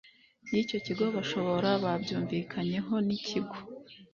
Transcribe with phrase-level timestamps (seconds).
[0.53, 3.57] y icyo kigo bashobora babyumvikanyeho n ikigo